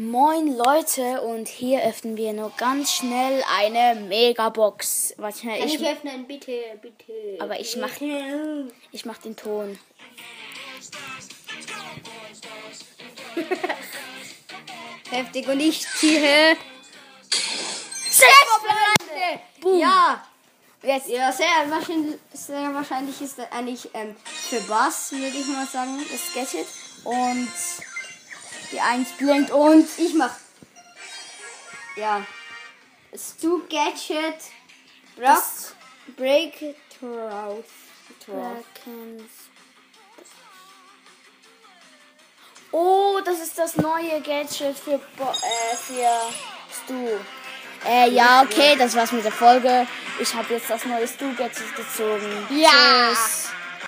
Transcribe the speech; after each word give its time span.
Moin 0.00 0.56
Leute 0.56 1.20
und 1.20 1.46
hier 1.46 1.82
öffnen 1.82 2.16
wir 2.16 2.32
nur 2.32 2.50
ganz 2.56 2.90
schnell 2.90 3.44
eine 3.58 4.00
Megabox. 4.00 5.12
Warte 5.18 5.44
mal, 5.44 5.58
Kann 5.58 5.68
ich 5.68 5.74
ich, 5.74 5.86
öffnen, 5.86 6.26
bitte, 6.26 6.54
bitte. 6.80 7.12
Aber 7.38 7.60
ich 7.60 7.76
mach- 7.76 8.00
ich 8.92 9.04
mach 9.04 9.18
den 9.18 9.36
Ton. 9.36 9.78
Heftig 15.10 15.46
und 15.48 15.60
ich 15.60 15.86
ziehe. 15.86 16.56
Sechs! 18.08 18.30
Boom. 19.60 19.80
Ja! 19.80 20.26
Jetzt. 20.82 21.08
Ja, 21.10 21.30
sehr 21.30 21.46
wahrscheinlich, 21.68 22.18
sehr 22.32 22.72
wahrscheinlich 22.72 23.20
ist 23.20 23.38
das 23.38 23.52
eigentlich 23.52 23.90
ähm, 23.92 24.16
für 24.24 24.60
Bass, 24.62 25.12
würde 25.12 25.26
ich 25.36 25.46
mal 25.48 25.66
sagen. 25.66 26.02
Das 26.10 26.32
Gadget 26.34 26.66
und 27.04 27.48
die 28.72 28.80
1 28.80 29.08
blinkt 29.18 29.50
und 29.50 29.86
Ich 29.98 30.14
mach. 30.14 30.34
Ja. 31.96 32.24
Stu 33.14 33.60
Gadget. 33.68 34.38
Brock. 35.16 35.24
Das- 35.26 35.74
Breakthrough. 36.16 37.62
Oh, 42.72 43.20
das 43.24 43.40
ist 43.40 43.58
das 43.58 43.76
neue 43.76 44.20
Gadget 44.20 44.78
für, 44.78 44.98
Bo 45.16 45.24
äh, 45.24 45.76
für 45.76 46.32
Stu. 46.72 47.08
Äh, 47.88 48.10
ja, 48.10 48.42
okay, 48.42 48.76
das 48.76 48.94
war's 48.94 49.10
mit 49.12 49.24
der 49.24 49.32
Folge. 49.32 49.86
Ich 50.20 50.32
habe 50.34 50.52
jetzt 50.54 50.68
das 50.68 50.84
neue 50.84 51.08
Stu-Gadget 51.08 51.74
gezogen. 51.74 52.46
Ja. 52.50 53.08
Tschüss. 53.08 53.50